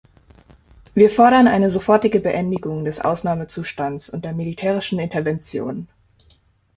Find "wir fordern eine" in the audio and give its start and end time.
0.95-1.69